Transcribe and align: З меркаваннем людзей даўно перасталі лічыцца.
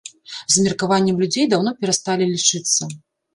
З 0.53 0.63
меркаваннем 0.67 1.19
людзей 1.23 1.45
даўно 1.51 1.75
перасталі 1.83 2.31
лічыцца. 2.33 2.91